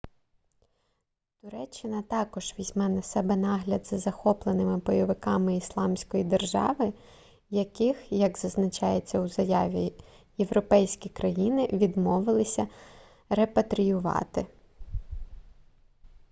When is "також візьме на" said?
2.01-3.01